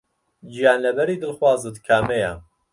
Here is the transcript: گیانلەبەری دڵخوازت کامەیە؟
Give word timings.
گیانلەبەری 0.51 1.21
دڵخوازت 1.21 1.75
کامەیە؟ 1.87 2.31